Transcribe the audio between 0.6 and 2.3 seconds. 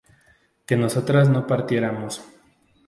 que nosotras no partiéramos